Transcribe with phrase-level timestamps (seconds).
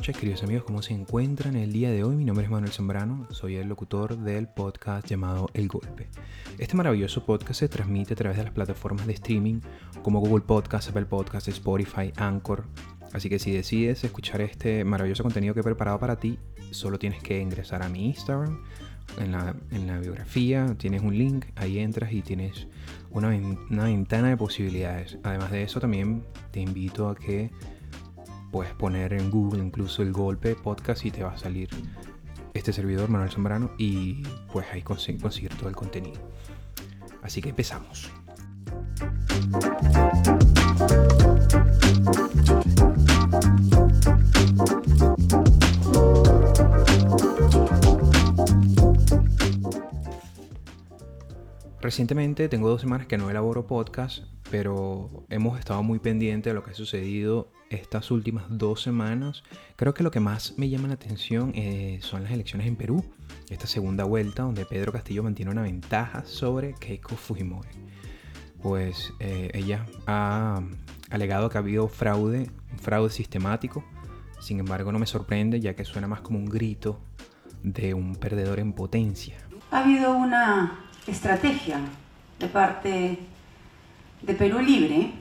[0.00, 2.16] queridos amigos, ¿cómo se encuentran el día de hoy?
[2.16, 6.08] Mi nombre es Manuel Zambrano, soy el locutor del podcast llamado El Golpe.
[6.58, 9.60] Este maravilloso podcast se transmite a través de las plataformas de streaming
[10.02, 12.64] como Google Podcast, Apple Podcast, Spotify, Anchor.
[13.12, 16.38] Así que si decides escuchar este maravilloso contenido que he preparado para ti,
[16.70, 18.62] solo tienes que ingresar a mi Instagram.
[19.18, 22.66] En la, en la biografía tienes un link, ahí entras y tienes
[23.10, 25.18] una, una ventana de posibilidades.
[25.22, 27.50] Además de eso, también te invito a que
[28.50, 31.68] puedes poner en Google incluso el golpe podcast y te va a salir
[32.54, 36.20] este servidor Manuel Zambrano y pues ahí conseguir, conseguir todo el contenido.
[37.22, 38.10] Así que empezamos.
[51.80, 56.64] Recientemente tengo dos semanas que no elaboro podcast, pero hemos estado muy pendientes de lo
[56.64, 59.44] que ha sucedido estas últimas dos semanas.
[59.76, 63.04] Creo que lo que más me llama la atención eh, son las elecciones en Perú,
[63.48, 67.68] esta segunda vuelta donde Pedro Castillo mantiene una ventaja sobre Keiko Fujimori.
[68.60, 70.60] Pues eh, ella ha
[71.10, 73.84] alegado que ha habido fraude, un fraude sistemático.
[74.40, 77.00] Sin embargo, no me sorprende ya que suena más como un grito
[77.62, 79.36] de un perdedor en potencia.
[79.70, 81.80] Ha habido una estrategia
[82.38, 83.18] de parte
[84.22, 85.12] de Perú Libre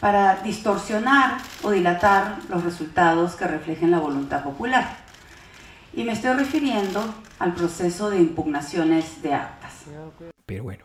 [0.00, 4.98] para distorsionar o dilatar los resultados que reflejen la voluntad popular.
[5.94, 9.84] Y me estoy refiriendo al proceso de impugnaciones de actas.
[10.44, 10.84] Pero bueno,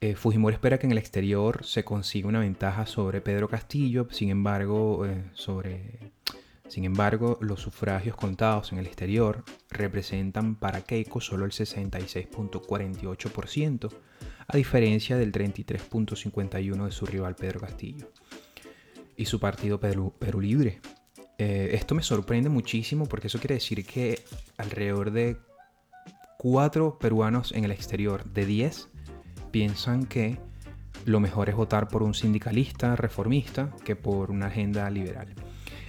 [0.00, 4.30] eh, Fujimori espera que en el exterior se consiga una ventaja sobre Pedro Castillo, sin
[4.30, 6.12] embargo, eh, sobre
[6.68, 13.90] sin embargo, los sufragios contados en el exterior representan para Keiko solo el 66.48%,
[14.46, 18.10] a diferencia del 33.51% de su rival Pedro Castillo
[19.16, 20.80] y su partido Perú, Libre.
[21.38, 24.22] Eh, esto me sorprende muchísimo porque eso quiere decir que
[24.56, 25.36] alrededor de
[26.38, 28.88] 4 peruanos en el exterior de 10
[29.50, 30.38] piensan que
[31.04, 35.34] lo mejor es votar por un sindicalista reformista que por una agenda liberal.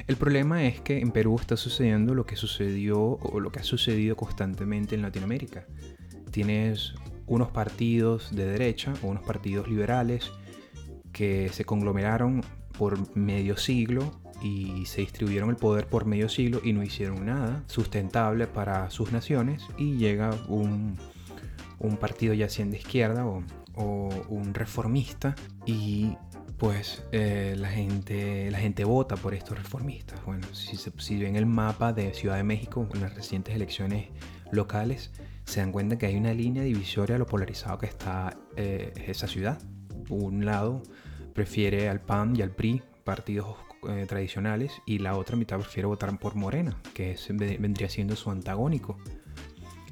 [0.07, 3.63] El problema es que en Perú está sucediendo lo que sucedió o lo que ha
[3.63, 5.65] sucedido constantemente en Latinoamérica.
[6.29, 6.93] Tienes
[7.27, 10.31] unos partidos de derecha unos partidos liberales
[11.11, 12.43] que se conglomeraron
[12.77, 14.11] por medio siglo
[14.43, 19.11] y se distribuyeron el poder por medio siglo y no hicieron nada sustentable para sus
[19.11, 20.97] naciones y llega un,
[21.99, 23.43] partido ya sea de izquierda o,
[23.75, 26.15] o un reformista y
[26.57, 30.23] pues eh, la, gente, la gente vota por estos reformistas.
[30.25, 34.09] Bueno, si, si ven el mapa de Ciudad de México en las recientes elecciones
[34.51, 35.11] locales,
[35.45, 39.27] se dan cuenta que hay una línea divisoria a lo polarizado que está eh, esa
[39.27, 39.61] ciudad.
[40.09, 40.83] Un lado
[41.33, 43.55] prefiere al PAN y al PRI, partidos
[43.87, 48.97] eh, tradicionales, y la otra mitad prefiere votar por Morena, que vendría siendo su antagónico.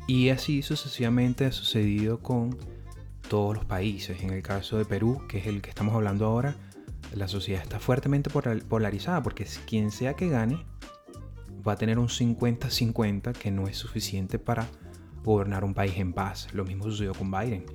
[0.07, 2.57] Y así sucesivamente ha sucedido con
[3.29, 4.21] todos los países.
[4.23, 6.55] En el caso de Perú, que es el que estamos hablando ahora,
[7.13, 10.65] la sociedad está fuertemente polarizada porque quien sea que gane
[11.65, 14.67] va a tener un 50-50 que no es suficiente para
[15.23, 16.47] gobernar un país en paz.
[16.53, 17.65] Lo mismo sucedió con Biden.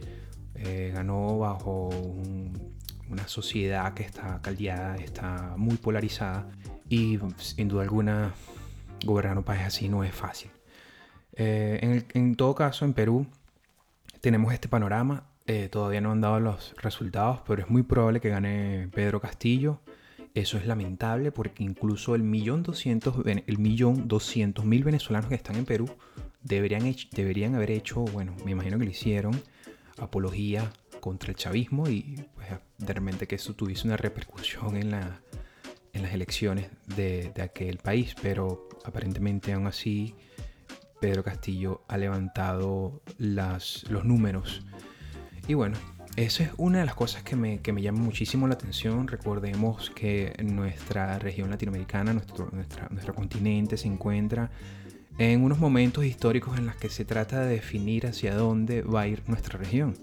[0.54, 1.88] Eh, ganó bajo
[3.10, 6.48] una sociedad que está caldeada, está muy polarizada
[6.88, 8.34] y sin duda alguna
[9.04, 10.50] gobernar un país así no es fácil.
[11.32, 13.26] Eh, en todo caso, en Perú
[14.20, 18.28] tenemos este panorama eh, todavía no han dado los resultados, pero es muy probable que
[18.28, 19.80] gane Pedro Castillo.
[20.34, 25.56] Eso es lamentable porque incluso el millón doscientos, el millón doscientos mil venezolanos que están
[25.56, 25.88] en Perú
[26.42, 29.42] deberían, deberían haber hecho, bueno, me imagino que lo hicieron,
[29.98, 32.48] apología contra el chavismo y pues,
[32.78, 35.20] de repente que eso tuviese una repercusión en, la,
[35.92, 38.14] en las elecciones de, de aquel país.
[38.20, 40.14] Pero aparentemente aún así
[41.00, 44.64] Pedro Castillo ha levantado las, los números
[45.48, 45.78] y bueno,
[46.16, 49.08] esa es una de las cosas que me, que me llama muchísimo la atención.
[49.08, 54.50] Recordemos que nuestra región latinoamericana, nuestro, nuestro continente se encuentra
[55.18, 59.08] en unos momentos históricos en los que se trata de definir hacia dónde va a
[59.08, 59.94] ir nuestra región.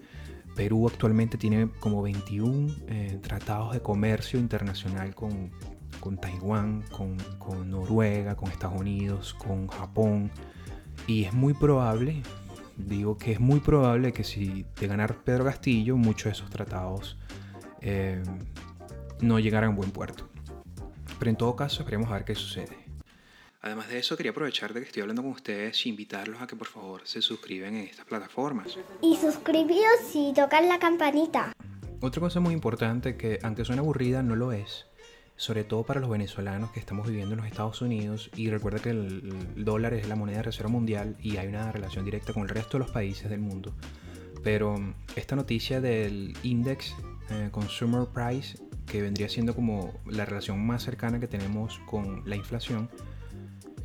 [0.55, 5.51] Perú actualmente tiene como 21 eh, tratados de comercio internacional con,
[5.99, 10.31] con Taiwán, con, con Noruega, con Estados Unidos, con Japón.
[11.07, 12.21] Y es muy probable,
[12.77, 17.17] digo que es muy probable que si de ganar Pedro Castillo, muchos de esos tratados
[17.81, 18.21] eh,
[19.21, 20.29] no llegaran a buen puerto.
[21.19, 22.84] Pero en todo caso, esperemos a ver qué sucede.
[23.65, 26.55] Además de eso, quería aprovechar de que estoy hablando con ustedes y invitarlos a que
[26.55, 28.77] por favor se suscriban en estas plataformas.
[29.01, 31.51] Y suscribíos y tocar la campanita.
[31.99, 34.85] Otra cosa muy importante que, aunque suene aburrida, no lo es,
[35.35, 38.29] sobre todo para los venezolanos que estamos viviendo en los Estados Unidos.
[38.35, 42.05] Y recuerda que el, dólar es la moneda de reserva mundial y hay una relación
[42.05, 43.73] directa con el resto de los países del mundo.
[44.43, 44.75] Pero
[45.15, 46.93] esta noticia del Index
[47.31, 52.35] eh, Consumer Price, que vendría siendo como la relación más cercana que tenemos con la
[52.35, 52.91] inflación,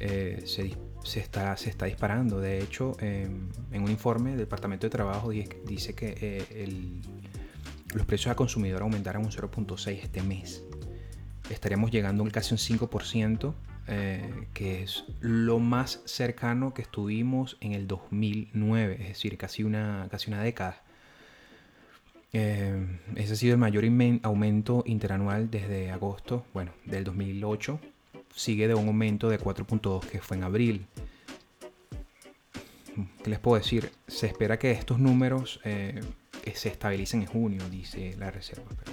[0.00, 1.54] eh, se, está,
[1.84, 2.40] disparando.
[2.40, 6.90] De hecho, em, en un informe del Departamento de Trabajo dice que eh,
[7.94, 10.64] los precios a consumidor aumentaron un 0.6 este mes.
[11.50, 13.54] Estaríamos llegando a casi un 5%,
[13.88, 20.06] eh, que es lo más cercano que estuvimos en el 2009, es decir, casi una,
[20.10, 20.82] casi una década.
[22.32, 23.84] Eh, ese ha sido el mayor
[24.22, 27.80] aumento interanual desde agosto, bueno, del 2008.
[28.34, 30.86] Sigue de un aumento de 4.2 que fue en abril.
[33.22, 33.90] ¿Qué les puedo decir?
[34.06, 36.00] Se espera que estos números eh,
[36.54, 38.70] se estabilicen en junio, dice la Reserva.
[38.78, 38.92] Pero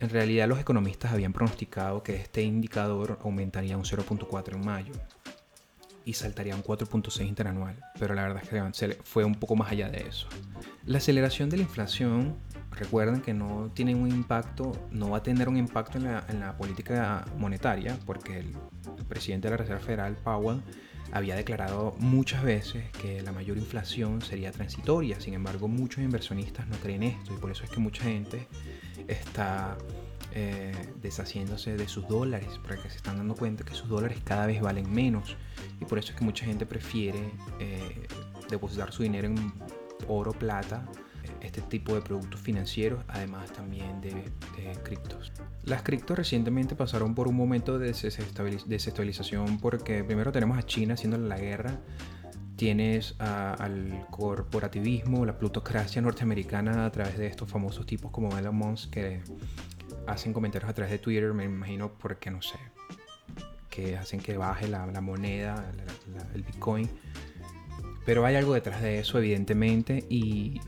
[0.00, 4.92] en realidad los economistas habían pronosticado que este indicador aumentaría un 0.4 en mayo
[6.04, 9.90] y saltaría un 4.6 interanual, pero la verdad es que fue un poco más allá
[9.90, 10.28] de eso.
[10.86, 12.36] La aceleración de la inflación,
[12.72, 16.04] recuerden que no tiene un impacto, no va a tener un impacto en
[16.40, 18.54] la, política monetaria, porque el,
[19.08, 20.60] presidente de la Reserva Federal, Powell,
[21.12, 26.76] había declarado muchas veces que la mayor inflación sería transitoria, sin embargo muchos inversionistas no
[26.76, 28.46] creen esto y por eso es que mucha gente
[29.06, 29.78] está
[30.32, 34.60] eh, deshaciéndose de sus dólares, porque se están dando cuenta que sus dólares cada vez
[34.60, 35.36] valen menos
[35.80, 38.06] y por eso es que mucha gente prefiere eh,
[38.50, 39.52] depositar su dinero en
[40.06, 40.86] oro, plata
[41.40, 44.24] este tipo de productos financieros, además también de,
[44.82, 45.32] criptos.
[45.64, 47.92] Las criptos recientemente pasaron por un momento de
[48.66, 51.78] desestabilización porque primero tenemos a China haciendo la guerra,
[52.56, 58.90] tienes al corporativismo, la plutocracia norteamericana a través de estos famosos tipos como Elon Musk
[58.90, 59.22] que
[60.06, 62.58] hacen comentarios a través de Twitter, me imagino porque no sé,
[63.68, 65.70] que hacen que baje la, moneda,
[66.34, 66.88] el Bitcoin.
[68.04, 70.60] Pero hay algo detrás de eso, evidentemente, y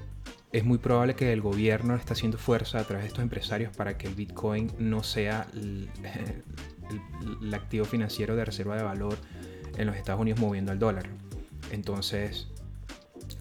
[0.52, 3.96] es muy probable que el gobierno esté haciendo fuerza a través de estos empresarios para
[3.96, 5.88] que el Bitcoin no sea el,
[7.54, 9.16] activo financiero de reserva de valor
[9.76, 11.06] en los Estados Unidos moviendo al dólar.
[11.70, 12.48] Entonces,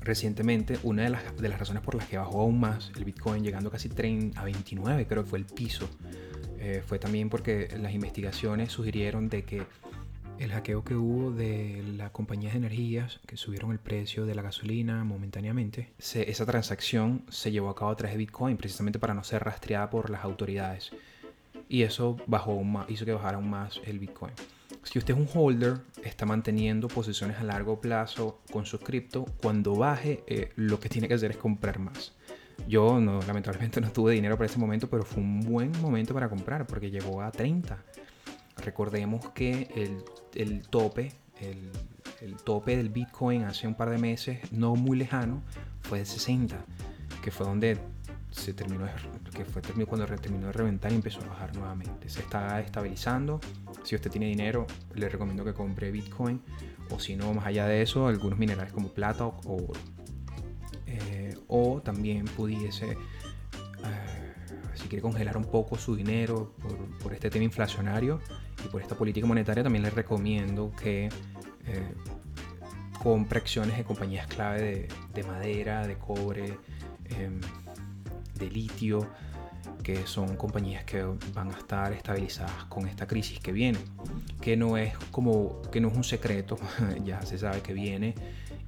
[0.01, 3.43] recientemente, una de las, de las razones por las que bajó aún más el Bitcoin,
[3.43, 3.89] llegando casi
[4.35, 5.89] a 29, creo que fue el piso,
[6.59, 9.63] eh, fue también porque las investigaciones sugirieron de que
[10.39, 14.41] el hackeo que hubo de las compañías de energías que subieron el precio de la
[14.41, 19.23] gasolina momentáneamente, esa transacción se llevó a cabo a través de Bitcoin precisamente para no
[19.23, 20.91] ser rastreada por las autoridades.
[21.67, 24.33] Y eso bajó hizo que bajara aún más el Bitcoin.
[24.83, 29.75] Si usted es un holder, está manteniendo posiciones a largo plazo con su cripto, cuando
[29.75, 32.13] baje eh, lo que tiene que hacer es comprar más.
[32.67, 36.29] Yo no, lamentablemente no tuve dinero para ese momento, pero fue un buen momento para
[36.29, 37.77] comprar porque llegó a 30.
[38.63, 39.69] Recordemos que
[40.35, 45.41] el, tope, el, tope del Bitcoin hace un par de meses, no muy lejano,
[45.81, 46.57] fue de 60,
[47.23, 47.77] que fue donde
[48.31, 48.85] se terminó,
[49.33, 52.09] que fue cuando terminó de reventar y empezó a bajar nuevamente.
[52.09, 53.39] Se está estabilizando.
[53.83, 56.41] Si usted tiene dinero, le recomiendo que compre Bitcoin.
[56.91, 59.79] O si no, más allá de eso, algunos minerales como plata o oro.
[60.85, 62.97] Eh, o también pudiese
[64.79, 66.53] si quiere congelar un poco su dinero
[67.01, 68.21] por, este tema inflacionario
[68.63, 71.09] y por esta política monetaria, también les recomiendo que
[71.65, 71.93] eh,
[73.01, 76.57] compre acciones de compañías clave de, madera, de cobre,
[77.09, 77.39] em,
[78.35, 79.07] de litio,
[79.83, 83.79] que son compañías que van a estar estabilizadas con esta crisis que viene,
[84.41, 86.57] que no es como que no es un secreto,
[87.03, 88.15] ya se sabe que viene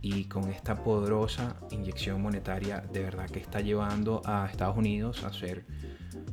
[0.02, 5.32] y con esta poderosa inyección monetaria de verdad que está llevando a Estados Unidos a
[5.32, 5.66] ser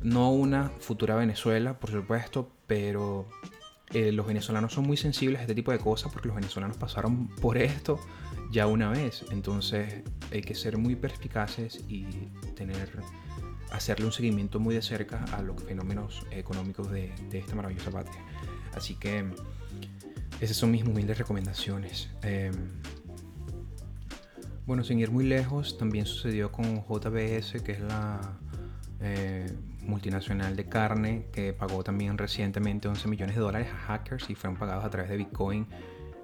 [0.01, 3.27] no una futura Venezuela, por supuesto, pero
[3.91, 7.27] eh, los venezolanos son muy sensibles a este tipo de cosas porque los venezolanos pasaron
[7.27, 7.99] por esto
[8.51, 9.25] ya una vez.
[9.31, 12.05] Entonces hay que ser muy perspicaces y
[12.55, 12.91] tener,
[13.71, 18.21] hacerle un seguimiento muy de cerca a los fenómenos económicos de, esta maravillosa patria.
[18.75, 19.25] Así que
[20.39, 22.09] esas son mis humildes recomendaciones.
[22.21, 22.53] Em,
[24.67, 28.37] bueno, sin ir muy lejos, también sucedió con JBS, que es la
[29.01, 29.51] eh,
[29.89, 34.57] multinacional de carne que pagó también recientemente 11 millones de dólares a hackers y fueron
[34.57, 35.67] pagados a través de Bitcoin.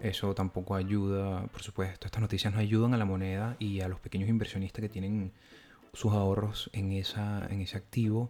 [0.02, 2.06] Eso tampoco ayuda, por supuesto.
[2.06, 5.34] Estas noticias no ayudan a la moneda y a los pequeños inversionistas que tienen
[5.94, 8.30] sus ahorros en, esa, en ese activo.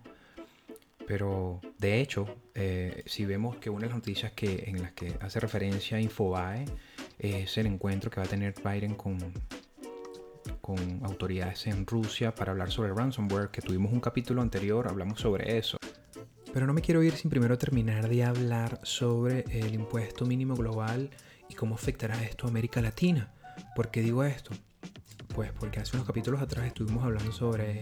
[1.08, 2.26] Pero de hecho,
[2.56, 6.66] eh, si vemos que una de las noticias que, en las que hace referencia Infobae
[7.20, 9.18] es el encuentro que va a tener Biden con
[10.62, 15.58] con autoridades en Rusia para hablar sobre ransomware, que tuvimos un capítulo anterior, hablamos sobre
[15.58, 15.78] eso.
[16.54, 21.10] Pero no me quiero ir sin primero terminar de hablar sobre el impuesto mínimo global
[21.50, 23.34] y cómo afectará esto a América Latina.
[23.76, 24.52] ¿Por qué digo esto?
[25.34, 27.82] Pues porque hace unos capítulos atrás estuvimos hablando sobre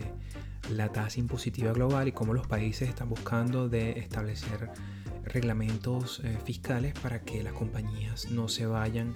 [0.71, 4.71] la tasa impositiva global y cómo los países están buscando de establecer
[5.25, 9.13] reglamentos eh, fiscales para que las compañías no se vayan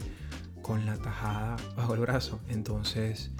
[0.67, 2.41] con la tajada bajo el brazo.
[2.49, 3.31] Entonces,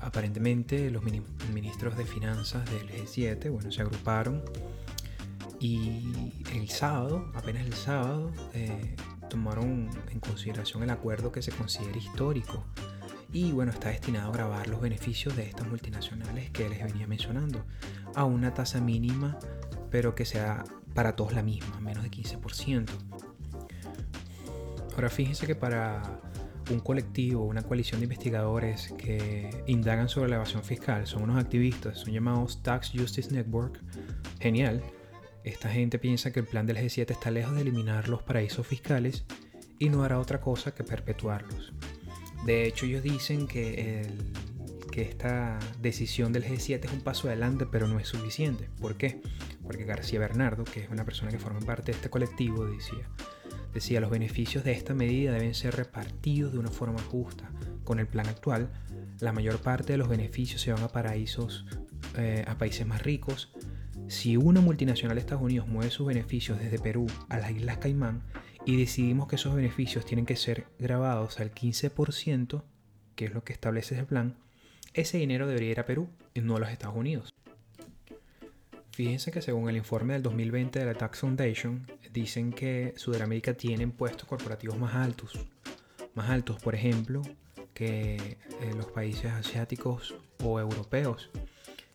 [0.00, 4.42] aparentemente los ministros de finanzas del G7, bueno, se agruparon
[5.58, 8.96] y el sábado, apenas el sábado, eh,
[9.28, 12.64] tomaron en consideración el acuerdo que se considera histórico
[13.32, 17.64] y bueno, está destinado a grabar los beneficios de estas multinacionales que les venía mencionando
[18.14, 19.38] a una tasa mínima,
[19.90, 22.88] pero que sea para todos la misma, menos de 15%.
[24.94, 26.20] Ahora fíjense que para
[26.70, 31.98] un colectivo, una coalición de investigadores que indagan sobre la evasión fiscal, son unos activistas,
[31.98, 33.80] son llamados Tax Justice Network,
[34.38, 34.82] genial.
[35.44, 39.24] Esta gente piensa que el plan del G7 está lejos de eliminar los paraísos fiscales
[39.78, 41.72] y no hará otra cosa que perpetuarlos.
[42.44, 44.06] De hecho, ellos dicen que,
[44.92, 48.68] que esta decisión del G7 es un paso adelante, pero no es suficiente.
[48.80, 49.20] ¿Por qué?
[49.62, 53.08] Porque García Bernardo, que es una persona que forma parte de este colectivo, decía,
[53.72, 57.50] decía, los beneficios de esta medida deben ser repartidos de una forma justa.
[57.84, 58.70] Con el plan actual,
[59.20, 61.66] la mayor parte de los beneficios se van a paraísos,
[62.16, 63.52] eh, a países más ricos.
[64.08, 68.22] Si una multinacional de Estados Unidos mueve sus beneficios desde Perú a las Islas Caimán,
[68.64, 72.62] y decidimos que esos beneficios tienen que ser grabados al 15%,
[73.14, 74.36] que es lo que establece ese plan,
[74.92, 77.32] ese dinero debería ir a Perú y no a los Estados Unidos.
[78.92, 83.84] Fíjense que según el informe del 2020 de la Tax Foundation, dicen que Sudamérica tiene
[83.84, 85.38] impuestos corporativos más altos.
[86.14, 87.22] Más altos, por ejemplo,
[87.72, 88.38] que eh,
[88.76, 91.30] los países asiáticos o europeos.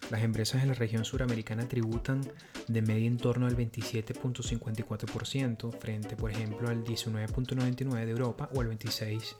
[0.09, 2.21] Las empresas en la región suramericana tributan
[2.67, 8.69] de media en torno al 27.54% frente, por ejemplo, al 19.99% de Europa o al
[8.69, 9.35] 26%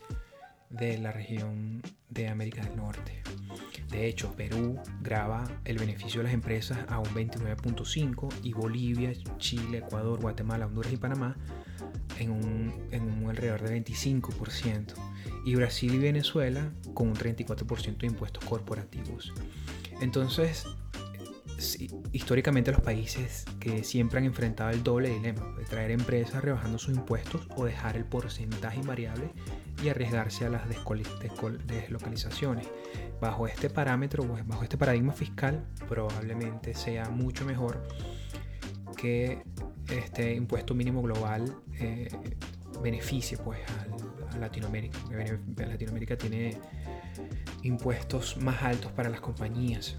[0.70, 3.22] de la región de América del Norte.
[3.90, 9.80] De hecho, Perú graba el beneficio de las empresas a un 29.5% y Bolivia, Chile,
[9.80, 11.38] Ecuador, Guatemala, Honduras y Panamá
[12.20, 14.94] en un, en un alrededor de 25%.
[15.46, 19.34] Y Brasil y Venezuela con un 34% de impuestos corporativos.
[20.02, 20.66] Entonces,
[22.12, 26.96] históricamente los países que siempre han enfrentado el doble dilema de traer empresas rebajando sus
[26.96, 29.30] impuestos o dejar el porcentaje invariable
[29.84, 32.68] y arriesgarse a las deslocalizaciones.
[33.20, 37.88] Bajo este parámetro, pues, bajo este paradigma fiscal, probablemente sea mucho mejor
[38.96, 39.44] que
[39.90, 42.10] este impuesto mínimo global eh,
[42.82, 45.00] beneficie pues, a Latinoamérica.
[45.58, 46.58] Latinoamérica tiene
[47.64, 49.96] impuestos más altos para las compañías.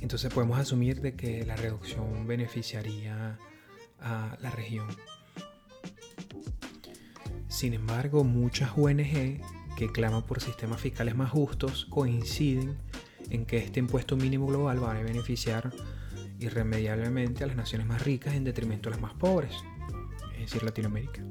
[0.00, 3.38] Entonces podemos asumir de que la reducción beneficiaría
[4.00, 4.86] a la región.
[7.48, 9.40] Sin embargo, muchas ONG
[9.76, 12.78] que claman por sistemas fiscales más justos coinciden
[13.30, 15.70] en que este impuesto mínimo global va a beneficiar
[16.38, 19.52] irremediablemente a las naciones más ricas en detrimento de las más pobres,
[20.34, 21.22] es decir, Latinoamérica.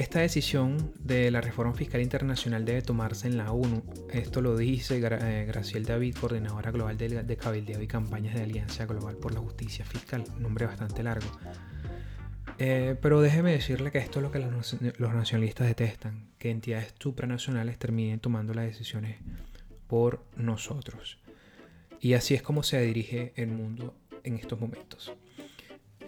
[0.00, 3.82] Esta decisión de la reforma fiscal internacional debe tomarse en la ONU.
[4.10, 9.18] Esto lo dice eh, Graciel David, coordinadora global de, cabildeo y campañas de Alianza Global
[9.18, 10.24] por la Justicia Fiscal.
[10.38, 11.26] Nombre bastante largo.
[12.56, 17.78] Eh, pero déjeme decirle que esto es lo que los nacionalistas detestan, que entidades supranacionales
[17.78, 19.18] terminen tomando las decisiones
[19.86, 21.18] por nosotros.
[22.00, 25.12] Y así es como se dirige el mundo en estos momentos.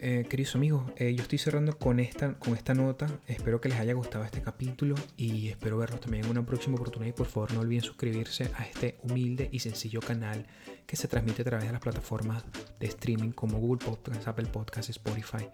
[0.05, 3.07] Eh, queridos amigos, eh, yo estoy cerrando con esta, con esta nota.
[3.29, 7.11] Espero que les haya gustado este capítulo y espero verlos también en una próxima oportunidad.
[7.11, 10.45] Y por favor, no olviden suscribirse a este humilde y sencillo canal
[10.89, 12.43] que se transmite a través de las plataformas
[12.81, 15.49] de streaming como Google Podcasts, Apple Podcasts, Spotify.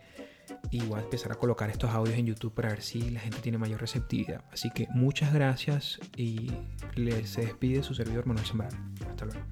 [0.71, 3.41] Y voy a empezar a colocar estos audios en YouTube para ver si la gente
[3.41, 4.45] tiene mayor receptividad.
[4.51, 6.51] Así que muchas gracias y
[6.95, 8.79] les despide su servidor Manuel Zambrano.
[9.11, 9.43] Hasta luego.